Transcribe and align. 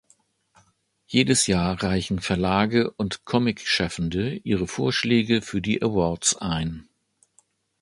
Jedes 1.05 1.45
Jahr 1.45 1.83
reichen 1.83 2.17
Verlage 2.21 2.89
und 2.89 3.23
Comic-Schaffende 3.23 4.35
ihre 4.37 4.65
Vorschläge 4.65 5.43
für 5.43 5.61
die 5.61 5.79
Awards 5.83 6.35
ein. 6.37 6.89